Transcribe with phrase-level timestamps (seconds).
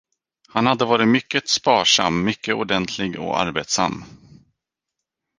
[0.47, 4.03] Han hade varit mycket sparsam, mycket ordentlig och arbetsam.